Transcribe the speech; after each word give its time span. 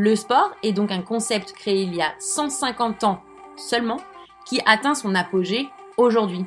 Le 0.00 0.14
sport 0.14 0.52
est 0.62 0.70
donc 0.70 0.92
un 0.92 1.02
concept 1.02 1.52
créé 1.54 1.82
il 1.82 1.92
y 1.92 2.00
a 2.00 2.14
150 2.20 3.02
ans 3.02 3.20
seulement 3.56 3.96
qui 4.46 4.60
atteint 4.64 4.94
son 4.94 5.12
apogée 5.16 5.68
aujourd'hui. 5.96 6.44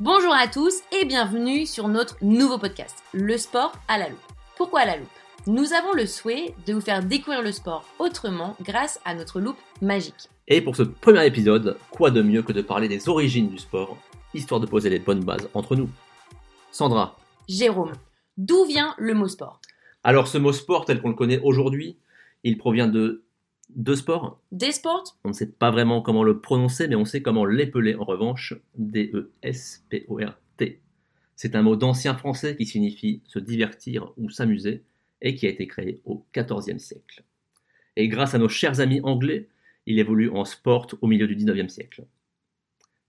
Bonjour 0.00 0.32
à 0.32 0.48
tous 0.48 0.80
et 0.92 1.04
bienvenue 1.04 1.66
sur 1.66 1.88
notre 1.88 2.16
nouveau 2.22 2.56
podcast, 2.56 2.96
Le 3.12 3.36
sport 3.36 3.72
à 3.86 3.98
la 3.98 4.08
loupe. 4.08 4.18
Pourquoi 4.56 4.80
à 4.80 4.86
la 4.86 4.96
loupe? 4.96 5.08
Nous 5.46 5.74
avons 5.74 5.92
le 5.92 6.06
souhait 6.06 6.54
de 6.66 6.72
vous 6.72 6.80
faire 6.80 7.02
découvrir 7.02 7.42
le 7.42 7.52
sport 7.52 7.84
autrement 7.98 8.56
grâce 8.62 8.98
à 9.04 9.14
notre 9.14 9.40
loupe 9.40 9.60
magique. 9.82 10.30
Et 10.48 10.60
pour 10.60 10.76
ce 10.76 10.84
premier 10.84 11.26
épisode, 11.26 11.76
quoi 11.90 12.12
de 12.12 12.22
mieux 12.22 12.42
que 12.42 12.52
de 12.52 12.62
parler 12.62 12.86
des 12.86 13.08
origines 13.08 13.48
du 13.48 13.58
sport, 13.58 13.98
histoire 14.32 14.60
de 14.60 14.66
poser 14.66 14.90
les 14.90 15.00
bonnes 15.00 15.24
bases 15.24 15.48
entre 15.54 15.74
nous. 15.74 15.90
Sandra. 16.70 17.18
Jérôme, 17.48 17.94
d'où 18.36 18.64
vient 18.64 18.94
le 18.96 19.14
mot 19.14 19.26
sport? 19.26 19.60
Alors 20.04 20.28
ce 20.28 20.38
mot 20.38 20.52
sport 20.52 20.84
tel 20.84 21.02
qu'on 21.02 21.08
le 21.08 21.16
connaît 21.16 21.40
aujourd'hui, 21.40 21.96
il 22.44 22.58
provient 22.58 22.86
de 22.86 23.24
deux 23.70 23.96
sports? 23.96 24.40
Des 24.52 24.70
sports? 24.70 25.16
On 25.24 25.30
ne 25.30 25.34
sait 25.34 25.50
pas 25.50 25.72
vraiment 25.72 26.00
comment 26.00 26.22
le 26.22 26.38
prononcer, 26.38 26.86
mais 26.86 26.94
on 26.94 27.04
sait 27.04 27.22
comment 27.22 27.44
l'épeler 27.44 27.96
en 27.96 28.04
revanche. 28.04 28.54
D-E-S-P-O-R-T. 28.78 30.80
C'est 31.34 31.56
un 31.56 31.62
mot 31.62 31.74
d'ancien 31.74 32.14
français 32.14 32.54
qui 32.54 32.66
signifie 32.66 33.20
se 33.26 33.40
divertir 33.40 34.12
ou 34.16 34.30
s'amuser 34.30 34.84
et 35.22 35.34
qui 35.34 35.46
a 35.46 35.50
été 35.50 35.66
créé 35.66 36.00
au 36.04 36.24
XIVe 36.32 36.78
siècle. 36.78 37.24
Et 37.96 38.06
grâce 38.06 38.34
à 38.34 38.38
nos 38.38 38.48
chers 38.48 38.78
amis 38.78 39.00
anglais, 39.02 39.48
il 39.86 39.98
évolue 39.98 40.30
en 40.30 40.44
sport 40.44 40.86
au 41.00 41.06
milieu 41.06 41.26
du 41.26 41.36
XIXe 41.36 41.72
siècle. 41.72 42.06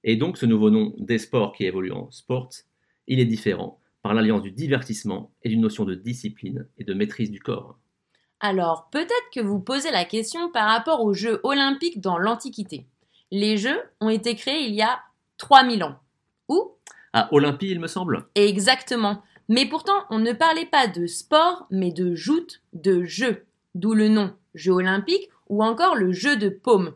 Et 0.04 0.16
donc 0.16 0.38
ce 0.38 0.46
nouveau 0.46 0.70
nom 0.70 0.94
des 0.98 1.18
sports 1.18 1.54
qui 1.54 1.66
évolue 1.66 1.92
en 1.92 2.10
sport, 2.12 2.50
il 3.08 3.20
est 3.20 3.26
différent 3.26 3.80
par 4.02 4.14
l'alliance 4.14 4.42
du 4.42 4.52
divertissement 4.52 5.32
et 5.44 5.50
d'une 5.50 5.62
notion 5.62 5.84
de 5.84 5.96
discipline 5.96 6.68
et 6.78 6.84
de 6.84 6.94
maîtrise 6.94 7.32
du 7.32 7.40
corps. 7.40 7.78
Alors, 8.40 8.90
peut-être 8.92 9.30
que 9.34 9.40
vous 9.40 9.60
posez 9.60 9.90
la 9.92 10.06
question 10.06 10.52
par 10.52 10.70
rapport 10.70 11.04
aux 11.04 11.14
Jeux 11.14 11.40
olympiques 11.44 12.00
dans 12.00 12.20
l'Antiquité. 12.20 12.86
Les 13.32 13.58
Jeux 13.58 13.82
ont 14.00 14.10
été 14.10 14.36
créés 14.36 14.68
il 14.68 14.76
y 14.76 14.84
a 14.84 15.00
3000 15.38 15.84
ans. 15.84 16.00
Où? 16.48 16.72
À 17.14 17.34
Olympie, 17.34 17.70
il 17.70 17.80
me 17.80 17.88
semble 17.88 18.28
Exactement. 18.36 19.24
Mais 19.50 19.66
pourtant, 19.66 20.06
on 20.10 20.20
ne 20.20 20.34
parlait 20.34 20.68
pas 20.68 20.88
de 20.88 21.08
sport, 21.08 21.66
mais 21.72 21.92
de 21.92 22.14
joute, 22.14 22.62
de 22.74 23.04
jeu. 23.04 23.46
D'où 23.76 23.94
le 23.94 24.08
nom 24.08 24.34
Jeux 24.54 24.74
olympiques 24.74 25.30
ou 25.50 25.64
encore 25.64 25.96
le 25.96 26.12
jeu 26.12 26.38
de 26.38 26.50
paume. 26.50 26.94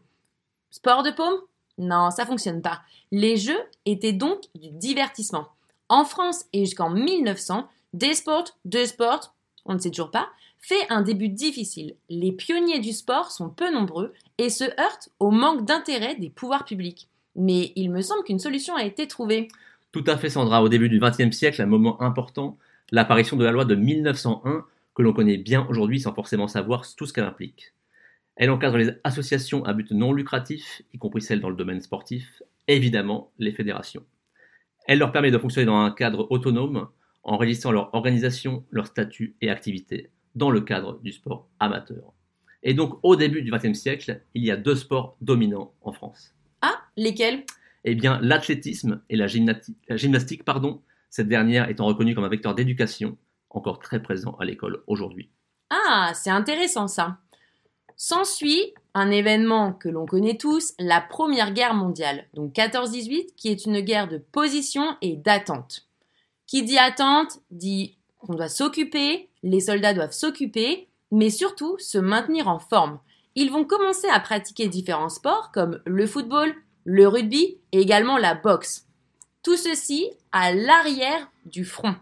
Sport 0.70 1.04
de 1.04 1.12
paume? 1.12 1.40
Non, 1.78 2.12
ça 2.12 2.26
fonctionne 2.26 2.62
pas. 2.62 2.82
Les 3.12 3.38
jeux 3.38 3.60
étaient 3.86 4.14
donc 4.14 4.42
du 4.56 4.70
divertissement. 4.70 5.48
En 5.90 6.06
France 6.06 6.46
et 6.54 6.66
jusqu'en 6.66 6.90
1900, 6.90 7.68
des 7.94 8.14
sports, 8.14 8.58
deux 8.66 8.86
sports, 8.86 9.34
on 9.66 9.74
ne 9.74 9.80
sait 9.80 9.90
toujours 9.90 10.12
pas, 10.12 10.30
fait 10.60 10.90
un 10.90 11.02
début 11.02 11.30
difficile. 11.30 11.96
Les 12.10 12.32
pionniers 12.32 12.80
du 12.80 12.94
sport 12.94 13.32
sont 13.32 13.50
peu 13.50 13.72
nombreux 13.72 14.14
et 14.38 14.50
se 14.50 14.64
heurtent 14.80 15.10
au 15.20 15.32
manque 15.32 15.66
d'intérêt 15.66 16.16
des 16.16 16.30
pouvoirs 16.30 16.66
publics. 16.66 17.10
Mais 17.36 17.74
il 17.76 17.92
me 17.92 18.02
semble 18.02 18.24
qu'une 18.24 18.40
solution 18.40 18.76
a 18.76 18.84
été 18.84 19.08
trouvée. 19.08 19.48
Tout 19.92 20.04
à 20.08 20.18
fait, 20.18 20.30
Sandra. 20.30 20.64
Au 20.64 20.70
début 20.70 20.90
du 20.90 21.00
XXe 21.00 21.36
siècle, 21.36 21.62
un 21.62 21.66
moment 21.66 22.02
important, 22.02 22.58
l'apparition 22.92 23.38
de 23.38 23.44
la 23.44 23.52
loi 23.52 23.66
de 23.66 23.76
1901, 23.76 24.66
que 24.94 25.02
l'on 25.02 25.14
connaît 25.14 25.38
bien 25.38 25.66
aujourd'hui 25.70 26.00
sans 26.00 26.14
forcément 26.14 26.48
savoir 26.48 26.86
tout 26.96 27.06
ce 27.06 27.14
qu'elle 27.14 27.26
implique. 27.26 27.74
Elle 28.36 28.50
encadre 28.50 28.78
les 28.78 28.92
associations 29.04 29.64
à 29.66 29.74
but 29.74 29.92
non 29.92 30.14
lucratif, 30.14 30.82
y 30.94 30.98
compris 30.98 31.22
celles 31.22 31.42
dans 31.42 31.50
le 31.50 31.56
domaine 31.56 31.82
sportif, 31.82 32.42
et 32.68 32.76
évidemment 32.76 33.32
les 33.38 33.52
fédérations. 33.52 34.06
Elle 34.88 35.00
leur 35.00 35.12
permet 35.12 35.32
de 35.32 35.38
fonctionner 35.38 35.66
dans 35.66 35.80
un 35.80 35.92
cadre 35.92 36.28
autonome, 36.32 36.90
en 37.24 37.38
régissant 37.38 37.72
leur 37.72 37.94
organisation, 37.94 38.66
leur 38.72 38.88
statut 38.88 39.36
et 39.42 39.50
activité, 39.50 40.10
dans 40.36 40.50
le 40.50 40.62
cadre 40.62 41.00
du 41.02 41.12
sport 41.12 41.48
amateur. 41.60 42.14
Et 42.64 42.74
donc, 42.74 43.00
au 43.04 43.16
début 43.16 43.42
du 43.42 43.52
XXe 43.52 43.78
siècle, 43.78 44.22
il 44.34 44.44
y 44.44 44.52
a 44.52 44.58
deux 44.58 44.76
sports 44.76 45.18
dominants 45.22 45.74
en 45.82 45.92
France. 45.92 46.34
Ah, 46.62 46.82
lesquels? 46.96 47.44
Eh 47.84 47.96
bien, 47.96 48.20
l'athlétisme 48.22 49.02
et 49.10 49.16
la 49.16 49.28
gymnastique, 49.28 49.78
la 49.88 49.98
gymnastique, 49.98 50.44
pardon, 50.44 50.82
cette 51.10 51.28
dernière 51.28 51.70
étant 51.70 51.86
reconnue 51.86 52.14
comme 52.14 52.24
un 52.24 52.30
vecteur 52.30 52.54
d'éducation, 52.54 53.18
encore 53.50 53.80
très 53.80 54.02
présent 54.02 54.38
à 54.40 54.46
l'école 54.46 54.84
aujourd'hui. 54.88 55.30
Ah, 55.70 56.12
c'est 56.14 56.30
intéressant 56.30 56.88
ça. 56.88 57.18
S'ensuit 58.04 58.74
un 58.96 59.12
événement 59.12 59.74
que 59.74 59.88
l'on 59.88 60.08
connaît 60.08 60.36
tous, 60.36 60.74
la 60.80 61.02
Première 61.02 61.54
Guerre 61.54 61.76
mondiale, 61.76 62.26
donc 62.34 62.52
14-18, 62.56 63.36
qui 63.38 63.50
est 63.50 63.68
une 63.68 63.82
guerre 63.82 64.08
de 64.08 64.18
position 64.18 64.98
et 65.04 65.18
d'attente. 65.18 65.88
Qui 66.48 66.64
dit 66.64 66.80
attente 66.80 67.38
dit 67.52 68.00
qu'on 68.18 68.34
doit 68.34 68.50
s'occuper, 68.50 69.30
les 69.44 69.60
soldats 69.60 69.94
doivent 69.94 70.14
s'occuper, 70.14 70.88
mais 71.12 71.30
surtout 71.30 71.78
se 71.78 72.00
maintenir 72.00 72.48
en 72.48 72.58
forme. 72.58 72.98
Ils 73.36 73.52
vont 73.52 73.66
commencer 73.66 74.08
à 74.08 74.20
pratiquer 74.20 74.68
différents 74.68 75.10
sports 75.10 75.52
comme 75.54 75.80
le 75.86 76.08
football, 76.08 76.56
le 76.86 77.08
rugby 77.08 77.60
et 77.72 77.82
également 77.82 78.18
la 78.18 78.34
boxe. 78.34 78.88
Tout 79.44 79.58
ceci 79.58 80.10
à 80.32 80.56
l'arrière 80.56 81.30
du 81.46 81.66
front. 81.66 81.94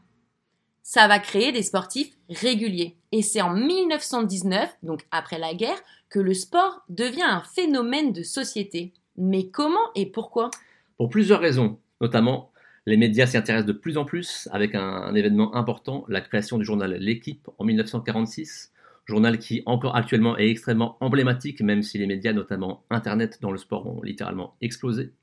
Ça 0.91 1.07
va 1.07 1.19
créer 1.19 1.51
des 1.51 1.61
sportifs 1.61 2.17
réguliers. 2.31 2.97
Et 3.11 3.22
c'est 3.22 3.44
en 3.44 3.53
1919, 3.53 4.75
donc 4.81 5.05
après 5.11 5.38
la 5.38 5.53
guerre, 5.53 5.77
que 6.09 6.17
le 6.17 6.33
sport 6.33 6.83
devient 6.89 7.22
un 7.22 7.41
phénomène 7.41 8.11
de 8.11 8.23
société. 8.23 8.94
Mais 9.16 9.51
comment 9.51 9.94
et 9.94 10.07
pourquoi? 10.07 10.50
Pour 10.97 11.09
plusieurs 11.09 11.41
raisons, 11.41 11.77
notamment 12.01 12.51
les 12.88 12.97
médias 12.97 13.27
s'y 13.27 13.38
intéressent 13.38 13.67
de 13.67 13.79
plus 13.79 14.00
en 14.00 14.05
plus 14.05 14.50
avec 14.51 14.73
un, 14.73 15.13
événement 15.13 15.55
important, 15.55 16.05
la 16.07 16.22
création 16.22 16.57
du 16.57 16.66
journal 16.66 16.91
L'équipe 16.95 17.47
en 17.59 17.66
1946, 17.66 18.71
journal 19.06 19.38
qui 19.38 19.61
encore 19.67 19.95
actuellement 19.95 20.39
est 20.39 20.50
extrêmement 20.50 20.97
emblématique, 21.01 21.61
même 21.61 21.83
si 21.83 22.00
les 22.00 22.07
médias, 22.07 22.33
notamment 22.33 22.83
Internet 22.89 23.38
dans 23.44 23.51
le 23.51 23.59
sport, 23.59 23.85
ont 23.85 24.01
littéralement 24.01 24.56
explosé. 24.59 25.13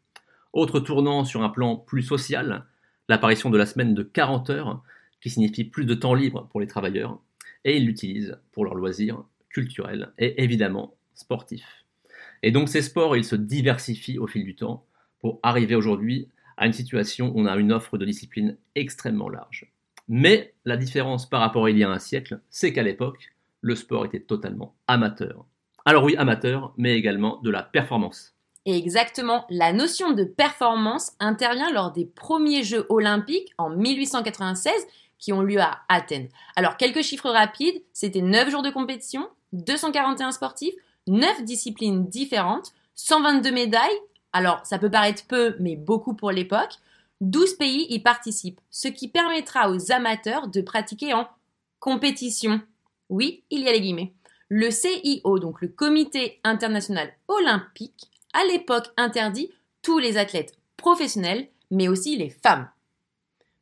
Autre 0.52 0.78
tournant 0.78 1.24
sur 1.24 1.42
un 1.42 1.48
plan 1.48 1.74
plus 1.74 2.04
social, 2.04 2.66
l'apparition 3.08 3.50
de 3.50 3.58
la 3.58 3.66
semaine 3.66 3.94
de 3.94 4.04
40 4.04 4.50
heures, 4.50 4.84
qui 5.20 5.30
signifie 5.30 5.64
plus 5.64 5.84
de 5.84 5.94
temps 5.94 6.14
libre 6.14 6.48
pour 6.50 6.60
les 6.60 6.66
travailleurs, 6.66 7.20
et 7.64 7.76
ils 7.76 7.86
l'utilisent 7.86 8.38
pour 8.52 8.64
leurs 8.64 8.74
loisirs 8.74 9.24
culturels 9.48 10.12
et 10.18 10.42
évidemment 10.42 10.94
sportifs. 11.14 11.84
Et 12.42 12.50
donc 12.50 12.68
ces 12.68 12.82
sports, 12.82 13.16
ils 13.16 13.24
se 13.24 13.36
diversifient 13.36 14.18
au 14.18 14.26
fil 14.26 14.44
du 14.44 14.54
temps 14.54 14.86
pour 15.20 15.40
arriver 15.42 15.74
aujourd'hui 15.74 16.28
à 16.56 16.66
une 16.66 16.72
situation 16.72 17.32
où 17.34 17.40
on 17.40 17.46
a 17.46 17.56
une 17.56 17.72
offre 17.72 17.98
de 17.98 18.04
discipline 18.04 18.56
extrêmement 18.74 19.28
large. 19.28 19.72
Mais 20.08 20.54
la 20.64 20.76
différence 20.76 21.28
par 21.28 21.40
rapport 21.40 21.64
à 21.64 21.70
il 21.70 21.78
y 21.78 21.84
a 21.84 21.90
un 21.90 21.98
siècle, 21.98 22.40
c'est 22.50 22.72
qu'à 22.72 22.82
l'époque, 22.82 23.32
le 23.60 23.74
sport 23.74 24.04
était 24.04 24.20
totalement 24.20 24.76
amateur. 24.86 25.44
Alors 25.84 26.04
oui, 26.04 26.16
amateur, 26.16 26.72
mais 26.76 26.96
également 26.96 27.40
de 27.42 27.50
la 27.50 27.62
performance. 27.62 28.36
Exactement, 28.64 29.46
la 29.48 29.72
notion 29.72 30.12
de 30.12 30.24
performance 30.24 31.12
intervient 31.20 31.72
lors 31.72 31.92
des 31.92 32.04
premiers 32.04 32.64
Jeux 32.64 32.84
olympiques 32.88 33.52
en 33.58 33.70
1896 33.70 34.72
qui 35.18 35.32
ont 35.32 35.42
lieu 35.42 35.60
à 35.60 35.80
Athènes. 35.88 36.28
Alors, 36.56 36.76
quelques 36.76 37.02
chiffres 37.02 37.30
rapides, 37.30 37.82
c'était 37.92 38.22
9 38.22 38.50
jours 38.50 38.62
de 38.62 38.70
compétition, 38.70 39.28
241 39.52 40.32
sportifs, 40.32 40.74
9 41.06 41.44
disciplines 41.44 42.06
différentes, 42.06 42.72
122 42.94 43.50
médailles, 43.52 43.98
alors 44.32 44.60
ça 44.64 44.78
peut 44.78 44.90
paraître 44.90 45.26
peu, 45.26 45.56
mais 45.60 45.76
beaucoup 45.76 46.14
pour 46.14 46.30
l'époque, 46.30 46.74
12 47.20 47.54
pays 47.54 47.86
y 47.88 48.00
participent, 48.00 48.60
ce 48.70 48.88
qui 48.88 49.08
permettra 49.08 49.70
aux 49.70 49.92
amateurs 49.92 50.48
de 50.48 50.60
pratiquer 50.60 51.14
en 51.14 51.26
compétition. 51.80 52.60
Oui, 53.08 53.44
il 53.50 53.60
y 53.60 53.68
a 53.68 53.72
les 53.72 53.80
guillemets. 53.80 54.12
Le 54.48 54.70
CIO, 54.70 55.38
donc 55.38 55.60
le 55.60 55.68
Comité 55.68 56.40
international 56.44 57.12
olympique, 57.28 58.10
à 58.32 58.44
l'époque 58.44 58.88
interdit 58.96 59.50
tous 59.82 59.98
les 59.98 60.18
athlètes 60.18 60.54
professionnels, 60.76 61.48
mais 61.70 61.88
aussi 61.88 62.16
les 62.16 62.30
femmes. 62.30 62.68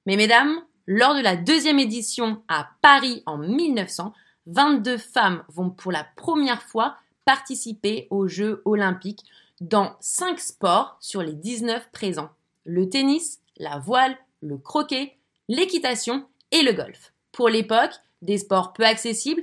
Mais 0.07 0.17
mesdames, 0.17 0.63
lors 0.87 1.15
de 1.15 1.21
la 1.21 1.37
deuxième 1.37 1.79
édition 1.79 2.43
à 2.49 2.69
Paris 2.83 3.23
en 3.27 3.39
1900, 3.39 4.13
22 4.47 4.99
femmes 4.99 5.43
vont 5.49 5.71
pour 5.71 5.93
la 5.93 6.07
première 6.17 6.63
fois 6.63 6.97
participer 7.25 8.07
aux 8.11 8.29
Jeux 8.29 8.61
olympiques 8.65 9.25
dans 9.61 9.97
5 10.01 10.39
sports 10.39 10.97
sur 11.01 11.23
les 11.23 11.33
19 11.33 11.91
présents. 11.93 12.31
Le 12.65 12.89
tennis, 12.89 13.41
la 13.57 13.79
voile, 13.79 14.17
le 14.41 14.59
croquet, 14.59 15.17
l'équitation 15.49 16.27
et 16.51 16.63
le 16.63 16.73
golf. 16.73 17.13
Pour 17.33 17.49
l'époque, 17.49 17.93
des 18.23 18.39
sports 18.39 18.73
peu 18.73 18.85
accessibles, 18.85 19.43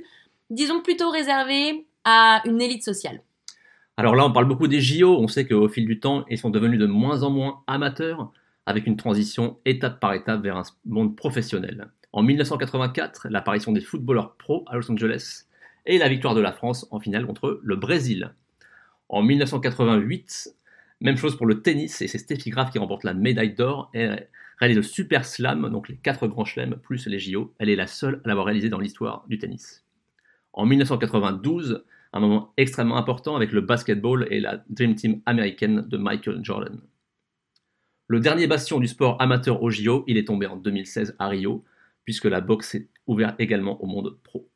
disons 0.50 0.80
plutôt 0.80 1.10
réservés 1.10 1.86
à 2.04 2.42
une 2.44 2.60
élite 2.60 2.84
sociale. 2.84 3.22
Alors 3.96 4.14
là, 4.14 4.24
on 4.24 4.32
parle 4.32 4.46
beaucoup 4.46 4.68
des 4.68 4.80
JO, 4.80 5.18
on 5.18 5.28
sait 5.28 5.46
qu'au 5.46 5.68
fil 5.68 5.86
du 5.86 6.00
temps, 6.00 6.24
ils 6.30 6.38
sont 6.38 6.50
devenus 6.50 6.78
de 6.78 6.86
moins 6.86 7.22
en 7.22 7.30
moins 7.30 7.62
amateurs, 7.66 8.32
avec 8.66 8.86
une 8.86 8.96
transition 8.96 9.58
étape 9.64 10.00
par 10.00 10.14
étape 10.14 10.42
vers 10.42 10.56
un 10.56 10.62
monde 10.86 11.16
professionnel. 11.16 11.88
En 12.12 12.22
1984, 12.22 13.28
l'apparition 13.30 13.72
des 13.72 13.80
footballeurs 13.80 14.36
pro 14.36 14.64
à 14.68 14.76
Los 14.76 14.90
Angeles 14.90 15.46
et 15.86 15.98
la 15.98 16.08
victoire 16.08 16.34
de 16.34 16.40
la 16.40 16.52
France 16.52 16.86
en 16.90 17.00
finale 17.00 17.26
contre 17.26 17.60
le 17.62 17.76
Brésil. 17.76 18.34
En 19.08 19.22
1988, 19.22 20.54
Même 21.02 21.16
chose 21.16 21.36
pour 21.36 21.46
le 21.46 21.62
tennis, 21.62 22.00
et 22.00 22.06
c'est 22.06 22.18
Steffi 22.18 22.50
Graf 22.50 22.70
qui 22.70 22.78
remporte 22.78 23.02
la 23.02 23.12
médaille 23.12 23.54
d'or. 23.54 23.90
Elle 23.92 24.28
réalise 24.58 24.76
le 24.76 24.84
Super 24.84 25.24
Slam, 25.24 25.68
donc 25.68 25.88
les 25.88 25.96
quatre 25.96 26.28
grands 26.28 26.44
chelems 26.44 26.76
plus 26.76 27.06
les 27.08 27.18
JO. 27.18 27.52
Elle 27.58 27.70
est 27.70 27.76
la 27.76 27.88
seule 27.88 28.20
à 28.24 28.28
l'avoir 28.28 28.46
réalisé 28.46 28.68
dans 28.68 28.78
l'histoire 28.78 29.24
du 29.28 29.36
tennis. 29.36 29.84
En 30.52 30.64
1992, 30.64 31.84
un 32.12 32.20
moment 32.20 32.52
extrêmement 32.56 32.96
important 32.98 33.34
avec 33.34 33.50
le 33.50 33.62
basketball 33.62 34.28
et 34.30 34.38
la 34.38 34.62
Dream 34.68 34.94
Team 34.94 35.20
américaine 35.26 35.80
de 35.88 35.96
Michael 35.96 36.38
Jordan. 36.44 36.80
Le 38.12 38.20
dernier 38.20 38.46
bastion 38.46 38.78
du 38.78 38.88
sport 38.88 39.16
amateur 39.22 39.62
au 39.62 39.70
JO, 39.70 40.04
il 40.06 40.18
est 40.18 40.26
tombé 40.26 40.46
en 40.46 40.56
2016 40.56 41.16
à 41.18 41.28
Rio, 41.28 41.64
puisque 42.04 42.26
la 42.26 42.42
boxe 42.42 42.68
s'est 42.68 42.88
ouverte 43.06 43.40
également 43.40 43.82
au 43.82 43.86
monde 43.86 44.18
pro. 44.22 44.50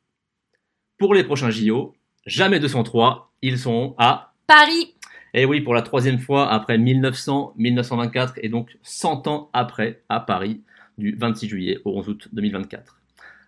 Pour 0.99 1.15
les 1.15 1.23
prochains 1.23 1.49
JO, 1.49 1.95
jamais 2.27 2.59
203, 2.59 3.33
ils 3.41 3.57
sont 3.57 3.95
à 3.97 4.35
Paris. 4.45 4.93
Et 5.33 5.45
oui, 5.45 5.61
pour 5.61 5.73
la 5.73 5.81
troisième 5.81 6.19
fois 6.19 6.53
après 6.53 6.77
1900, 6.77 7.55
1924 7.57 8.35
et 8.43 8.49
donc 8.49 8.77
100 8.83 9.25
ans 9.25 9.49
après 9.53 10.03
à 10.07 10.19
Paris, 10.19 10.61
du 10.99 11.15
26 11.15 11.47
juillet 11.49 11.79
au 11.83 11.97
11 11.97 12.09
août 12.09 12.27
2024. 12.33 13.01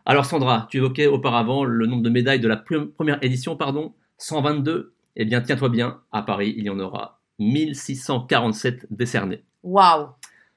Alors 0.07 0.25
Sandra, 0.25 0.67
tu 0.71 0.77
évoquais 0.77 1.05
auparavant 1.05 1.65
le 1.65 1.85
nombre 1.85 2.01
de 2.01 2.09
médailles 2.09 2.39
de 2.39 2.47
la 2.47 2.57
première 2.57 3.23
édition, 3.23 3.55
pardon, 3.55 3.93
122. 4.17 4.91
Eh 5.17 5.25
bien, 5.25 5.41
tiens-toi 5.41 5.69
bien, 5.69 6.01
à 6.11 6.23
Paris, 6.23 6.55
il 6.57 6.65
y 6.65 6.71
en 6.71 6.79
aura 6.79 7.21
1647 7.37 8.87
décernés. 8.89 9.43
Waouh 9.63 10.09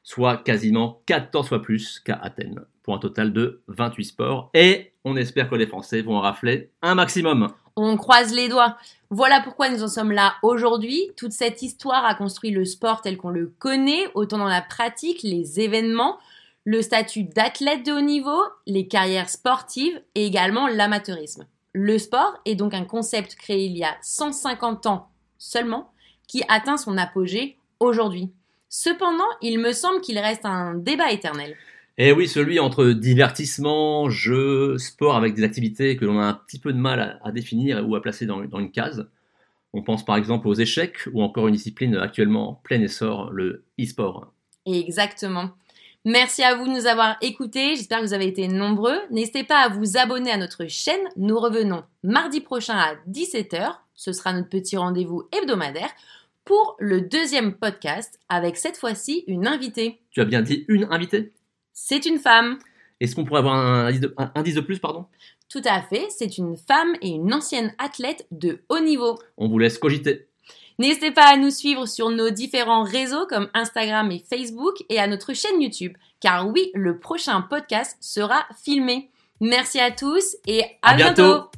Soit 0.03 0.39
quasiment 0.39 1.01
14 1.07 1.49
fois 1.49 1.63
plus 1.63 2.01
qu'à 2.01 2.15
Athènes, 2.15 2.65
pour 2.83 2.95
un 2.95 2.99
total 2.99 3.33
de 3.33 3.63
28 3.69 4.05
sports. 4.05 4.51
Et 4.55 4.93
on 5.05 5.17
espère 5.17 5.49
que 5.49 5.55
les 5.55 5.67
Français 5.67 6.03
vont 6.03 6.17
en 6.17 6.21
rafler 6.21 6.71
un 6.83 6.95
maximum. 6.95 7.49
On 7.77 7.97
croise 7.97 8.35
les 8.35 8.49
doigts. 8.49 8.77
Voilà 9.11 9.41
pourquoi 9.41 9.71
nous 9.71 9.83
en 9.83 9.89
sommes 9.89 10.13
là 10.13 10.35
aujourd'hui. 10.43 11.11
Toute 11.17 11.33
cette 11.33 11.63
histoire 11.63 12.05
a 12.05 12.15
construit 12.15 12.51
le 12.51 12.65
sport 12.65 13.01
tel 13.01 13.17
qu'on 13.17 13.31
le 13.31 13.55
connaît, 13.59 14.09
autant 14.15 14.39
dans 14.39 14.45
la 14.45 14.61
pratique, 14.61 15.23
les 15.23 15.61
événements, 15.61 16.19
le 16.65 16.83
statut 16.83 17.25
d'athlète 17.25 17.85
de 17.87 17.93
haut 17.93 18.01
niveau, 18.01 18.43
les 18.67 18.89
carrières 18.89 19.31
sportives 19.31 20.01
et 20.15 20.27
également 20.27 20.69
l'amateurisme. 20.69 21.47
Le 21.73 21.99
sport 21.99 22.35
est 22.45 22.55
donc 22.55 22.75
un 22.75 22.85
concept 22.85 23.35
créé 23.37 23.67
il 23.67 23.77
y 23.77 23.85
a 23.85 23.97
150 24.03 24.87
ans 24.87 25.09
seulement 25.39 25.91
qui 26.29 26.43
atteint 26.49 26.77
son 26.77 26.99
apogée 26.99 27.57
aujourd'hui. 27.81 28.33
Cependant, 28.75 29.29
il 29.43 29.59
me 29.59 29.73
semble 29.73 30.01
qu'il 30.01 30.19
reste 30.19 30.47
un 30.47 30.73
débat 30.73 31.13
éternel. 31.13 31.57
Et 31.99 32.11
oui, 32.11 32.27
celui 32.27 32.59
entre 32.59 32.87
divertissement, 32.87 34.09
jeu, 34.09 34.79
sport 34.79 35.15
avec 35.15 35.35
des 35.35 35.45
activités 35.45 35.95
que 35.99 36.07
l'on 36.07 36.19
a 36.19 36.25
un 36.25 36.33
petit 36.33 36.59
peu 36.59 36.73
de 36.73 36.79
mal 36.79 37.21
à, 37.23 37.33
définir 37.33 37.87
ou 37.87 37.97
à 37.97 38.01
placer 38.01 38.25
dans, 38.25 38.43
dans, 38.47 38.61
une 38.61 38.71
case. 38.71 39.07
On 39.75 39.83
pense 39.83 40.07
par 40.07 40.17
exemple 40.17 40.49
aux 40.49 40.55
échecs 40.55 41.07
ou 41.13 41.23
encore 41.23 41.49
une 41.49 41.55
discipline 41.55 41.97
actuellement 41.97 42.49
en 42.49 42.55
plein 42.55 42.81
essor, 42.81 43.31
le 43.31 43.67
e-sport. 43.79 44.33
Exactement. 44.65 45.51
Merci 46.07 46.43
à 46.43 46.55
vous 46.55 46.65
de 46.65 46.73
nous 46.73 46.87
avoir 46.87 47.19
écoutés. 47.21 47.77
J'espère 47.77 48.01
que 48.01 48.07
vous 48.07 48.15
avez 48.15 48.27
été 48.27 48.49
nombreux. 48.49 48.99
N'hésitez 49.11 49.45
pas 49.45 49.59
à 49.59 49.69
vous 49.69 49.99
abonner 49.99 50.31
à 50.31 50.39
notre 50.39 50.67
chaîne. 50.67 51.07
Nous 51.19 51.39
revenons 51.39 51.83
mardi 52.03 52.41
prochain 52.41 52.79
à 52.79 52.95
17h. 53.11 53.75
Ce 53.95 54.15
sera 54.15 54.33
notre 54.33 54.49
petit 54.49 54.79
rendez-vous 54.79 55.29
hebdomadaire 55.31 55.91
pour 56.45 56.77
le 56.79 57.01
deuxième 57.01 57.55
podcast 57.55 58.19
avec 58.29 58.57
cette 58.57 58.77
fois-ci 58.77 59.25
une 59.27 59.47
invitée. 59.47 60.01
Tu 60.11 60.21
as 60.21 60.25
bien 60.25 60.43
dit 60.43 60.65
une 60.69 60.87
invitée? 60.91 61.33
C'est 61.73 62.07
une 62.07 62.19
femme. 62.19 62.59
Est-ce 63.01 63.15
qu'on 63.15 63.25
pourrait 63.25 63.41
avoir 63.41 63.55
un 63.55 63.87
indice, 63.87 64.01
de, 64.01 64.15
un 64.17 64.31
indice 64.35 64.55
de 64.55 64.61
plus, 64.61 64.79
pardon? 64.79 65.07
Tout 65.49 65.63
à 65.65 65.83
fait, 65.83 66.07
c'est 66.11 66.39
une 66.39 66.57
femme 66.57 66.95
et 67.01 67.09
une 67.09 67.33
ancienne 67.35 67.75
athlète 67.79 68.27
de 68.31 68.61
haut 68.69 68.81
niveau. 68.81 69.19
On 69.37 69.49
vous 69.49 69.59
laisse 69.59 69.79
cogiter. 69.79 70.29
N'hésitez 70.79 71.11
pas 71.11 71.33
à 71.33 71.37
nous 71.37 71.51
suivre 71.51 71.87
sur 71.87 72.11
nos 72.11 72.31
différents 72.31 72.83
réseaux 72.83 73.27
comme 73.27 73.49
Instagram 73.55 74.11
et 74.11 74.25
Facebook 74.29 74.77
et 74.89 74.99
à 74.99 75.07
notre 75.07 75.35
chaîne 75.35 75.61
YouTube, 75.61 75.97
car 76.21 76.49
oui, 76.49 76.71
le 76.75 76.99
prochain 76.99 77.43
podcast 77.43 77.97
sera 78.01 78.47
filmé. 78.65 79.11
Merci 79.41 79.79
à 79.81 79.91
tous 79.91 80.37
et 80.47 80.63
à, 80.83 80.95
bientôt. 80.95 81.51